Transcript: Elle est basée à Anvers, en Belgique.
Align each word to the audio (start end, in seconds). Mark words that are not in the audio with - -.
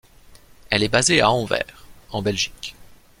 Elle 0.71 0.81
est 0.81 0.89
basée 0.89 1.21
à 1.21 1.29
Anvers, 1.29 1.85
en 2.09 2.23
Belgique. 2.23 2.75